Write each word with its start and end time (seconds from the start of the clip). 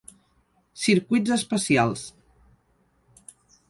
Circuits 0.85 1.29
especials. 1.37 2.07